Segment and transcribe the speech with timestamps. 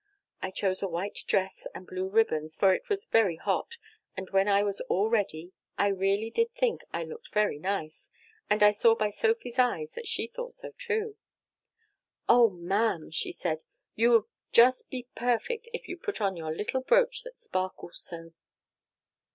[0.41, 3.77] I chose a white dress and blue ribbons, for it was very hot;
[4.17, 8.09] and when I was all ready, I really did think I looked very nice,
[8.49, 11.17] and I saw by Sophy's eyes that she thought so too.
[12.27, 16.81] "'Oh, ma'am,' she said, 'you would just be perfect if you'd put on your little
[16.81, 18.33] brooch that sparkles so.'